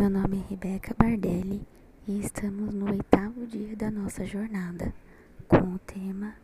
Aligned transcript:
Meu 0.00 0.08
nome 0.08 0.38
é 0.38 0.48
Rebeca 0.48 0.94
Bardelli 0.96 1.60
e 2.08 2.20
estamos 2.20 2.72
no 2.72 2.90
oitavo 2.90 3.46
dia 3.46 3.76
da 3.76 3.90
nossa 3.90 4.24
jornada 4.24 4.94
com 5.46 5.74
o 5.74 5.78
tema 5.80 6.34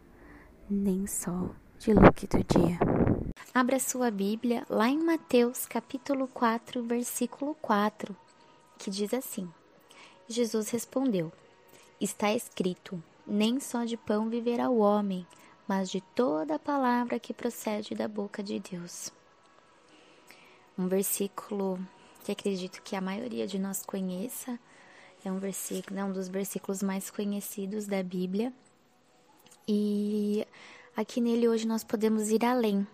Nem 0.68 1.06
só 1.06 1.48
de 1.78 1.94
look 1.94 2.26
do 2.26 2.44
dia. 2.44 2.78
Abra 3.54 3.80
sua 3.80 4.10
Bíblia 4.10 4.66
lá 4.68 4.90
em 4.90 5.02
Mateus 5.02 5.64
capítulo 5.64 6.28
4, 6.28 6.82
versículo 6.82 7.54
4, 7.62 8.14
que 8.76 8.90
diz 8.90 9.14
assim: 9.14 9.50
Jesus 10.28 10.68
respondeu: 10.68 11.32
Está 11.98 12.34
escrito: 12.34 13.02
Nem 13.26 13.58
só 13.58 13.86
de 13.86 13.96
pão 13.96 14.28
viverá 14.28 14.68
o 14.68 14.80
homem, 14.80 15.26
mas 15.66 15.88
de 15.88 16.02
toda 16.14 16.56
a 16.56 16.58
palavra 16.58 17.18
que 17.18 17.32
procede 17.32 17.94
da 17.94 18.06
boca 18.06 18.42
de 18.42 18.60
Deus. 18.60 19.10
Um 20.78 20.88
versículo 20.88 21.80
que 22.26 22.32
acredito 22.32 22.82
que 22.82 22.96
a 22.96 23.00
maioria 23.00 23.46
de 23.46 23.56
nós 23.56 23.84
conheça. 23.86 24.58
É 25.24 25.30
um 25.30 25.38
versículo, 25.38 26.00
é 26.00 26.04
um 26.04 26.12
dos 26.12 26.26
versículos 26.26 26.82
mais 26.82 27.08
conhecidos 27.08 27.86
da 27.86 28.02
Bíblia. 28.02 28.52
E 29.66 30.44
aqui 30.96 31.20
nele 31.20 31.48
hoje 31.48 31.68
nós 31.68 31.84
podemos 31.84 32.30
ir 32.30 32.44
além 32.44 32.84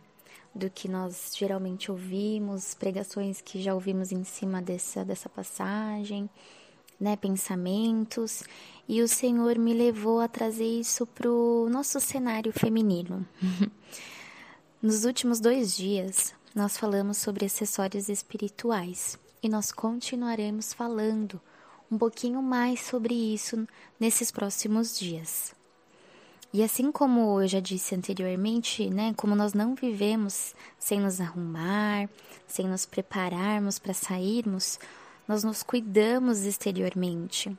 do 0.54 0.68
que 0.68 0.86
nós 0.86 1.32
geralmente 1.34 1.90
ouvimos, 1.90 2.74
pregações 2.74 3.40
que 3.40 3.62
já 3.62 3.72
ouvimos 3.72 4.12
em 4.12 4.22
cima 4.22 4.60
dessa, 4.60 5.02
dessa 5.02 5.30
passagem, 5.30 6.28
né, 7.00 7.16
pensamentos, 7.16 8.44
e 8.86 9.00
o 9.00 9.08
Senhor 9.08 9.58
me 9.58 9.72
levou 9.72 10.20
a 10.20 10.28
trazer 10.28 10.66
isso 10.66 11.06
para 11.06 11.30
o 11.30 11.70
nosso 11.70 11.98
cenário 12.00 12.52
feminino. 12.52 13.26
Nos 14.80 15.06
últimos 15.06 15.40
dois 15.40 15.74
dias, 15.74 16.34
nós 16.54 16.76
falamos 16.76 17.16
sobre 17.16 17.46
acessórios 17.46 18.10
espirituais 18.10 19.21
e 19.42 19.48
nós 19.48 19.72
continuaremos 19.72 20.72
falando 20.72 21.40
um 21.90 21.98
pouquinho 21.98 22.40
mais 22.40 22.80
sobre 22.80 23.14
isso 23.14 23.66
nesses 23.98 24.30
próximos 24.30 24.98
dias. 24.98 25.54
E 26.54 26.62
assim 26.62 26.92
como 26.92 27.40
eu 27.40 27.48
já 27.48 27.60
disse 27.60 27.94
anteriormente, 27.94 28.88
né, 28.90 29.14
como 29.16 29.34
nós 29.34 29.54
não 29.54 29.74
vivemos 29.74 30.54
sem 30.78 31.00
nos 31.00 31.20
arrumar, 31.20 32.08
sem 32.46 32.68
nos 32.68 32.84
prepararmos 32.84 33.78
para 33.78 33.94
sairmos, 33.94 34.78
nós 35.26 35.42
nos 35.42 35.62
cuidamos 35.62 36.44
exteriormente. 36.44 37.56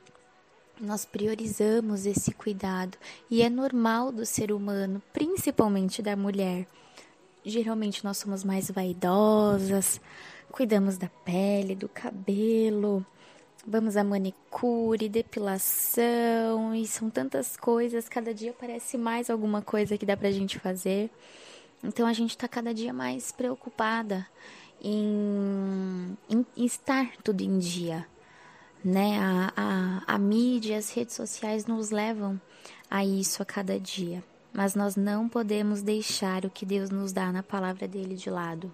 Nós 0.80 1.04
priorizamos 1.04 2.06
esse 2.06 2.32
cuidado 2.32 2.96
e 3.30 3.42
é 3.42 3.50
normal 3.50 4.12
do 4.12 4.24
ser 4.24 4.52
humano, 4.52 5.02
principalmente 5.12 6.00
da 6.00 6.16
mulher. 6.16 6.66
Geralmente 7.44 8.04
nós 8.04 8.18
somos 8.18 8.42
mais 8.44 8.70
vaidosas, 8.70 10.00
Cuidamos 10.54 10.96
da 10.96 11.08
pele, 11.24 11.74
do 11.74 11.88
cabelo, 11.88 13.04
vamos 13.66 13.96
a 13.96 14.04
manicure, 14.04 15.08
depilação, 15.08 16.72
e 16.72 16.86
são 16.86 17.10
tantas 17.10 17.56
coisas, 17.56 18.08
cada 18.08 18.32
dia 18.32 18.54
parece 18.56 18.96
mais 18.96 19.28
alguma 19.28 19.60
coisa 19.60 19.98
que 19.98 20.06
dá 20.06 20.16
pra 20.16 20.30
gente 20.30 20.60
fazer. 20.60 21.10
Então 21.82 22.06
a 22.06 22.12
gente 22.12 22.38
tá 22.38 22.46
cada 22.46 22.72
dia 22.72 22.92
mais 22.92 23.32
preocupada 23.32 24.24
em, 24.80 26.16
em, 26.30 26.46
em 26.56 26.64
estar 26.64 27.10
tudo 27.24 27.40
em 27.40 27.58
dia. 27.58 28.06
Né? 28.84 29.18
A, 29.18 29.52
a, 29.56 30.14
a 30.14 30.18
mídia, 30.18 30.78
as 30.78 30.88
redes 30.94 31.16
sociais 31.16 31.66
nos 31.66 31.90
levam 31.90 32.40
a 32.88 33.04
isso 33.04 33.42
a 33.42 33.44
cada 33.44 33.76
dia. 33.80 34.22
Mas 34.52 34.76
nós 34.76 34.94
não 34.94 35.28
podemos 35.28 35.82
deixar 35.82 36.44
o 36.44 36.50
que 36.50 36.64
Deus 36.64 36.90
nos 36.90 37.12
dá 37.12 37.32
na 37.32 37.42
palavra 37.42 37.88
dele 37.88 38.14
de 38.14 38.30
lado. 38.30 38.72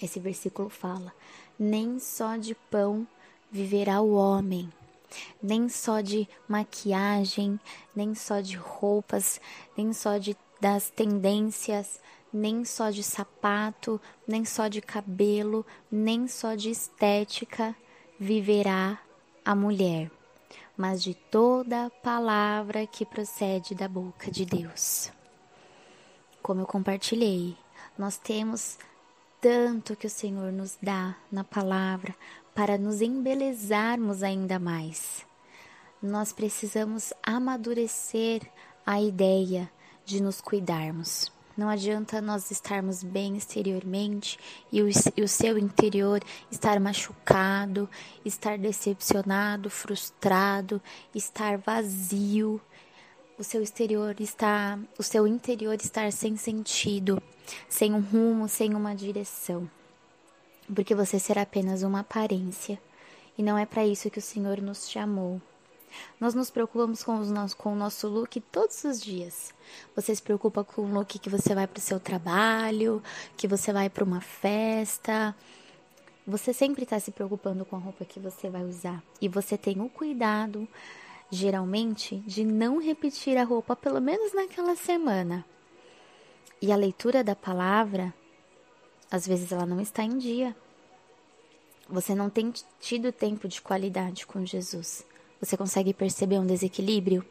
Esse 0.00 0.20
versículo 0.20 0.68
fala: 0.68 1.12
nem 1.58 1.98
só 1.98 2.36
de 2.36 2.54
pão 2.54 3.06
viverá 3.50 4.00
o 4.00 4.14
homem, 4.14 4.72
nem 5.42 5.68
só 5.68 6.00
de 6.00 6.28
maquiagem, 6.48 7.58
nem 7.94 8.14
só 8.14 8.40
de 8.40 8.56
roupas, 8.56 9.40
nem 9.76 9.92
só 9.92 10.18
de 10.18 10.36
das 10.60 10.90
tendências, 10.90 12.00
nem 12.32 12.64
só 12.64 12.90
de 12.90 13.02
sapato, 13.02 14.00
nem 14.26 14.44
só 14.44 14.68
de 14.68 14.80
cabelo, 14.80 15.64
nem 15.90 16.26
só 16.26 16.54
de 16.54 16.70
estética 16.70 17.74
viverá 18.18 19.00
a 19.44 19.54
mulher, 19.54 20.10
mas 20.76 21.02
de 21.02 21.14
toda 21.14 21.90
palavra 22.02 22.86
que 22.86 23.06
procede 23.06 23.74
da 23.74 23.88
boca 23.88 24.30
de 24.30 24.44
Deus. 24.44 25.12
Como 26.42 26.60
eu 26.60 26.66
compartilhei, 26.66 27.56
nós 27.96 28.18
temos 28.18 28.78
tanto 29.40 29.96
que 29.96 30.06
o 30.06 30.10
Senhor 30.10 30.52
nos 30.52 30.76
dá 30.82 31.16
na 31.30 31.44
palavra 31.44 32.14
para 32.54 32.76
nos 32.76 33.00
embelezarmos 33.00 34.22
ainda 34.22 34.58
mais. 34.58 35.26
Nós 36.02 36.32
precisamos 36.32 37.12
amadurecer 37.22 38.42
a 38.84 39.00
ideia 39.00 39.70
de 40.04 40.22
nos 40.22 40.40
cuidarmos. 40.40 41.30
Não 41.56 41.68
adianta 41.68 42.20
nós 42.20 42.52
estarmos 42.52 43.02
bem 43.02 43.36
exteriormente 43.36 44.38
e 44.70 44.80
o, 44.80 44.88
e 45.16 45.22
o 45.22 45.28
seu 45.28 45.58
interior 45.58 46.22
estar 46.52 46.78
machucado, 46.78 47.90
estar 48.24 48.56
decepcionado, 48.56 49.68
frustrado, 49.68 50.80
estar 51.12 51.58
vazio, 51.58 52.60
o 53.38 53.44
seu 53.44 53.62
exterior 53.62 54.16
está, 54.20 54.76
o 54.98 55.02
seu 55.02 55.26
interior 55.26 55.76
estar 55.80 56.12
sem 56.12 56.36
sentido, 56.36 57.22
sem 57.68 57.94
um 57.94 58.00
rumo, 58.00 58.48
sem 58.48 58.74
uma 58.74 58.94
direção. 58.94 59.70
Porque 60.74 60.94
você 60.94 61.20
será 61.20 61.42
apenas 61.42 61.84
uma 61.84 62.00
aparência, 62.00 62.80
e 63.38 63.42
não 63.42 63.56
é 63.56 63.64
para 63.64 63.86
isso 63.86 64.10
que 64.10 64.18
o 64.18 64.22
Senhor 64.22 64.60
nos 64.60 64.90
chamou. 64.90 65.40
Nós 66.20 66.34
nos 66.34 66.50
preocupamos 66.50 67.02
com, 67.04 67.18
os 67.18 67.54
com 67.54 67.72
o 67.72 67.76
nosso 67.76 68.08
look 68.08 68.40
todos 68.40 68.82
os 68.82 69.00
dias. 69.00 69.54
Você 69.94 70.14
se 70.14 70.20
preocupa 70.20 70.64
com 70.64 70.82
o 70.82 70.92
look 70.92 71.18
que 71.18 71.30
você 71.30 71.54
vai 71.54 71.66
para 71.66 71.78
o 71.78 71.82
seu 71.82 72.00
trabalho, 72.00 73.00
que 73.36 73.46
você 73.46 73.72
vai 73.72 73.88
para 73.88 74.04
uma 74.04 74.20
festa. 74.20 75.34
Você 76.26 76.52
sempre 76.52 76.82
está 76.82 77.00
se 77.00 77.12
preocupando 77.12 77.64
com 77.64 77.76
a 77.76 77.78
roupa 77.78 78.04
que 78.04 78.20
você 78.20 78.50
vai 78.50 78.64
usar. 78.64 79.02
E 79.20 79.28
você 79.28 79.56
tem 79.56 79.80
o 79.80 79.88
cuidado 79.88 80.68
geralmente 81.30 82.16
de 82.26 82.44
não 82.44 82.80
repetir 82.80 83.36
a 83.36 83.44
roupa 83.44 83.76
pelo 83.76 84.00
menos 84.00 84.32
naquela 84.32 84.74
semana. 84.74 85.44
E 86.60 86.72
a 86.72 86.76
leitura 86.76 87.22
da 87.22 87.36
palavra, 87.36 88.12
às 89.10 89.26
vezes 89.26 89.52
ela 89.52 89.66
não 89.66 89.80
está 89.80 90.02
em 90.02 90.18
dia. 90.18 90.56
Você 91.88 92.14
não 92.14 92.28
tem 92.28 92.52
tido 92.80 93.12
tempo 93.12 93.46
de 93.48 93.62
qualidade 93.62 94.26
com 94.26 94.44
Jesus. 94.44 95.06
Você 95.40 95.56
consegue 95.56 95.94
perceber 95.94 96.38
um 96.38 96.46
desequilíbrio? 96.46 97.24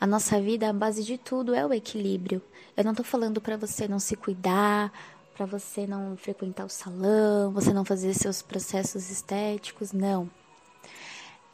A 0.00 0.06
nossa 0.06 0.40
vida, 0.40 0.68
a 0.68 0.72
base 0.72 1.02
de 1.02 1.18
tudo 1.18 1.54
é 1.54 1.66
o 1.66 1.74
equilíbrio. 1.74 2.40
Eu 2.76 2.84
não 2.84 2.92
estou 2.92 3.04
falando 3.04 3.40
para 3.40 3.56
você 3.56 3.86
não 3.86 3.98
se 3.98 4.16
cuidar, 4.16 4.92
para 5.34 5.44
você 5.44 5.86
não 5.86 6.16
frequentar 6.16 6.64
o 6.64 6.70
salão, 6.70 7.52
você 7.52 7.72
não 7.72 7.84
fazer 7.84 8.14
seus 8.14 8.40
processos 8.40 9.10
estéticos, 9.10 9.92
não. 9.92 10.30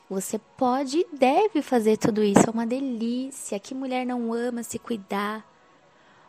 Você 0.08 0.38
pode 0.38 0.98
e 0.98 1.16
deve 1.16 1.60
fazer 1.60 1.96
tudo 1.96 2.22
isso, 2.22 2.46
é 2.46 2.50
uma 2.50 2.66
delícia. 2.66 3.58
Que 3.58 3.74
mulher 3.74 4.06
não 4.06 4.32
ama 4.32 4.62
se 4.62 4.78
cuidar? 4.78 5.44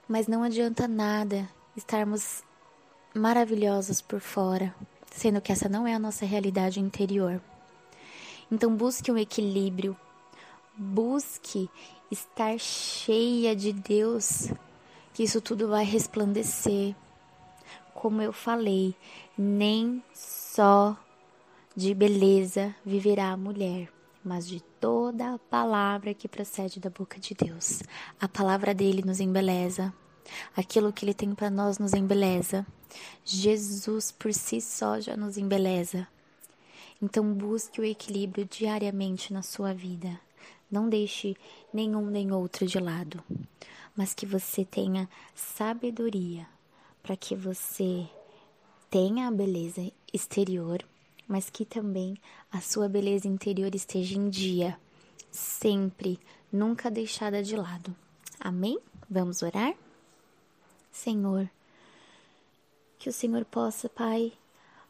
Mas 0.08 0.28
não 0.28 0.42
adianta 0.42 0.88
nada 0.88 1.48
estarmos 1.76 2.44
maravilhosos 3.14 4.02
por 4.02 4.20
fora, 4.20 4.74
sendo 5.12 5.40
que 5.40 5.52
essa 5.52 5.70
não 5.70 5.86
é 5.86 5.94
a 5.94 6.00
nossa 6.00 6.26
realidade 6.26 6.80
interior. 6.80 7.40
Então 8.52 8.76
busque 8.76 9.12
um 9.12 9.18
equilíbrio, 9.18 9.96
busque 10.76 11.70
estar 12.10 12.58
cheia 12.58 13.56
de 13.56 13.74
Deus, 13.74 14.52
que 15.14 15.22
isso 15.22 15.40
tudo 15.40 15.68
vai 15.68 15.86
resplandecer. 15.86 16.96
Como 17.94 18.24
eu 18.24 18.34
falei, 18.34 18.96
nem 19.38 20.04
só 20.14 20.98
de 21.78 21.94
beleza 21.94 22.76
viverá 22.84 23.30
a 23.30 23.38
mulher, 23.38 23.94
mas 24.24 24.48
de 24.48 24.60
toda 24.82 25.36
a 25.36 25.38
palavra 25.38 26.12
que 26.12 26.28
procede 26.28 26.80
da 26.80 26.90
boca 26.90 27.20
de 27.20 27.36
Deus. 27.36 27.84
A 28.20 28.28
palavra 28.28 28.74
dele 28.74 29.04
nos 29.06 29.20
embeleza. 29.20 29.94
Aquilo 30.56 30.92
que 30.92 31.06
ele 31.06 31.14
tem 31.14 31.36
para 31.36 31.52
nós 31.52 31.78
nos 31.78 31.94
embeleza. 31.94 32.66
Jesus 33.24 34.12
por 34.12 34.34
si 34.34 34.60
só 34.60 35.00
já 35.00 35.16
nos 35.16 35.38
embeleza. 35.38 36.08
Então 37.00 37.32
busque 37.32 37.80
o 37.80 37.86
equilíbrio 37.86 38.44
diariamente 38.46 39.32
na 39.32 39.44
sua 39.44 39.72
vida. 39.72 40.20
Não 40.72 40.90
deixe 40.90 41.38
nenhum 41.72 42.08
nem 42.08 42.32
outro 42.32 42.66
de 42.66 42.80
lado, 42.80 43.24
mas 43.96 44.16
que 44.16 44.26
você 44.26 44.66
tenha 44.66 45.08
sabedoria 45.36 46.48
para 47.04 47.16
que 47.16 47.36
você 47.36 48.10
tenha 48.90 49.28
a 49.28 49.32
beleza 49.32 49.92
exterior 50.12 50.84
mas 51.28 51.50
que 51.50 51.66
também 51.66 52.18
a 52.52 52.62
sua 52.62 52.88
beleza 52.88 53.28
interior 53.28 53.74
esteja 53.76 54.18
em 54.18 54.30
dia, 54.30 54.80
sempre, 55.32 56.20
nunca 56.52 56.90
deixada 56.90 57.44
de 57.44 57.56
lado. 57.56 57.96
Amém? 58.40 58.80
Vamos 59.10 59.42
orar? 59.42 59.76
Senhor, 60.92 61.50
que 62.98 63.10
o 63.10 63.14
Senhor 63.14 63.46
possa, 63.46 63.88
Pai, 63.88 64.34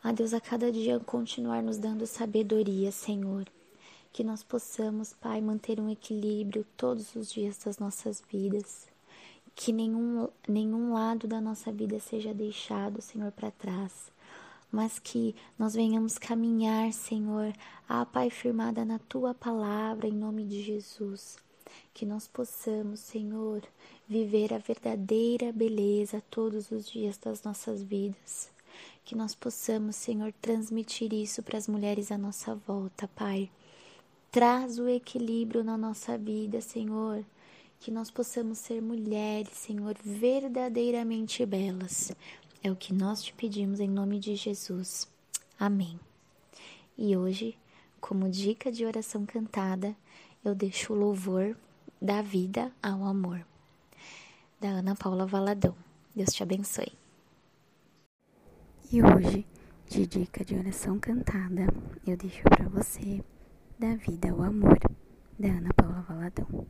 A 0.04 0.12
Deus, 0.12 0.34
a 0.34 0.40
cada 0.40 0.72
dia 0.72 1.00
continuar 1.00 1.62
nos 1.62 1.78
dando 1.78 2.06
sabedoria, 2.06 2.92
Senhor. 2.92 3.46
Que 4.14 4.24
nós 4.24 4.42
possamos, 4.44 5.14
Pai, 5.14 5.42
manter 5.42 5.80
um 5.80 5.90
equilíbrio 5.90 6.66
todos 6.78 7.16
os 7.16 7.32
dias 7.32 7.58
das 7.58 7.78
nossas 7.78 8.24
vidas. 8.32 8.88
Que 9.56 9.74
nenhum, 9.74 10.30
nenhum 10.48 10.94
lado 10.94 11.28
da 11.28 11.42
nossa 11.42 11.72
vida 11.72 12.00
seja 12.00 12.34
deixado, 12.34 13.02
Senhor, 13.02 13.32
para 13.32 13.52
trás. 13.52 14.12
Mas 14.72 15.00
que 15.00 15.36
nós 15.58 15.74
venhamos 15.74 16.18
caminhar, 16.18 16.92
Senhor, 16.92 17.54
a 17.88 18.06
Pai 18.06 18.30
firmada 18.30 18.84
na 18.84 19.00
tua 19.00 19.34
palavra, 19.34 20.08
em 20.08 20.14
nome 20.14 20.44
de 20.44 20.62
Jesus. 20.62 21.38
Que 21.94 22.06
nós 22.06 22.28
possamos, 22.28 23.00
Senhor, 23.00 23.64
viver 24.08 24.54
a 24.54 24.58
verdadeira 24.58 25.52
beleza 25.52 26.22
todos 26.30 26.72
os 26.72 26.90
dias 26.90 27.18
das 27.18 27.44
nossas 27.44 27.82
vidas. 27.82 28.50
Que 29.04 29.16
nós 29.16 29.34
possamos, 29.34 29.96
Senhor, 29.96 30.34
transmitir 30.42 31.14
isso 31.14 31.42
para 31.42 31.58
as 31.58 31.68
mulheres 31.68 32.12
à 32.12 32.18
nossa 32.18 32.54
volta, 32.54 33.08
Pai. 33.16 33.50
Traz 34.30 34.78
o 34.78 34.88
equilíbrio 34.88 35.64
na 35.64 35.78
nossa 35.78 36.18
vida, 36.18 36.60
Senhor. 36.62 37.24
Que 37.80 37.90
nós 37.90 38.12
possamos 38.12 38.58
ser 38.58 38.82
mulheres, 38.82 39.54
Senhor, 39.54 39.96
verdadeiramente 40.04 41.46
belas. 41.46 42.12
É 42.64 42.72
o 42.72 42.76
que 42.76 42.94
nós 42.94 43.24
te 43.24 43.34
pedimos 43.34 43.80
em 43.80 43.90
nome 43.90 44.20
de 44.20 44.36
Jesus. 44.36 45.08
Amém. 45.60 46.00
E 46.98 47.16
hoje, 47.16 47.58
como 48.02 48.30
dica 48.30 48.72
de 48.72 48.86
oração 48.86 49.26
cantada, 49.26 49.96
eu 50.44 50.56
deixo 50.56 50.94
o 50.94 50.96
louvor 50.96 51.56
da 52.02 52.22
vida 52.22 52.72
ao 52.82 53.04
amor, 53.04 53.46
da 54.60 54.70
Ana 54.70 54.96
Paula 54.96 55.26
Valadão. 55.26 55.76
Deus 56.16 56.34
te 56.34 56.42
abençoe. 56.42 56.92
E 58.92 59.02
hoje, 59.04 59.46
de 59.90 60.08
dica 60.08 60.44
de 60.44 60.56
oração 60.56 61.00
cantada, 61.00 61.68
eu 62.06 62.16
deixo 62.18 62.42
para 62.44 62.68
você 62.70 63.24
Da 63.78 63.96
Vida 63.96 64.32
ao 64.32 64.42
Amor, 64.42 64.80
da 65.38 65.50
Ana 65.50 65.74
Paula 65.74 66.02
Valadão. 66.02 66.66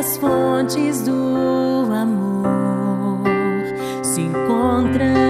As 0.00 0.16
fontes 0.16 1.02
do 1.02 1.92
amor 1.92 3.20
se 4.02 4.22
encontram 4.22 5.29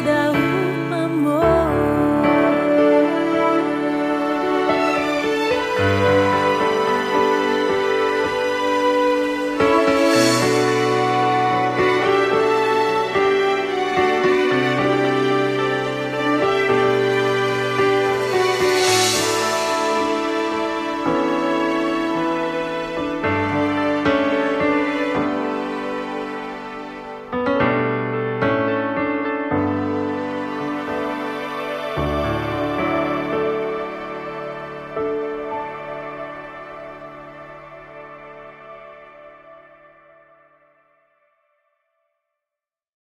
vida. 0.00 0.35